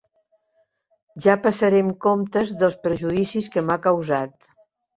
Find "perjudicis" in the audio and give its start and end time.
2.89-3.53